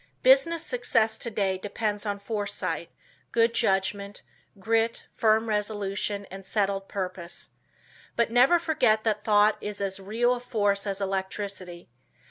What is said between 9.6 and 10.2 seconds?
is as